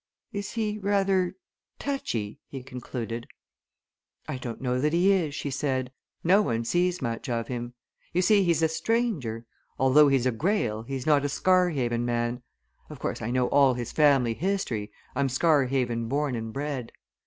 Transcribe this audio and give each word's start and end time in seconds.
"Is 0.33 0.53
he 0.53 0.79
rather 0.79 1.35
touchy?" 1.77 2.39
he 2.49 2.63
concluded. 2.63 3.27
"I 4.27 4.39
don't 4.39 4.59
know 4.59 4.81
that 4.81 4.93
he 4.93 5.11
is," 5.11 5.35
she 5.35 5.51
said. 5.51 5.91
"No 6.23 6.41
one 6.41 6.65
sees 6.65 7.03
much 7.03 7.29
of 7.29 7.49
him. 7.49 7.75
You 8.11 8.23
see 8.23 8.43
he's 8.43 8.63
a 8.63 8.67
stranger: 8.67 9.45
although 9.77 10.07
he's 10.07 10.25
a 10.25 10.31
Greyle, 10.31 10.81
he's 10.81 11.05
not 11.05 11.23
a 11.23 11.29
Scarhaven 11.29 12.03
man. 12.03 12.41
Of 12.89 12.97
course, 12.97 13.21
I 13.21 13.29
know 13.29 13.47
all 13.49 13.75
his 13.75 13.91
family 13.91 14.33
history 14.33 14.91
I'm 15.15 15.29
Scarhaven 15.29 16.07
born 16.09 16.33
and 16.33 16.51
bred. 16.51 16.93